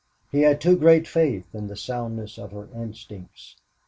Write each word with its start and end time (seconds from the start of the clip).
He 0.31 0.41
had 0.41 0.59
too 0.59 0.75
great 0.77 1.07
faith 1.07 1.53
in 1.53 1.67
the 1.67 1.75
soundness 1.75 2.39
of 2.39 2.53
her 2.53 2.67
instincts. 2.73 3.55